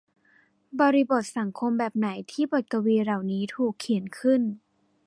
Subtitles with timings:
[0.79, 4.41] บริบทสังคมแบบไหนที่บทกวีเหล่านี้ถูกเขียนขึ้น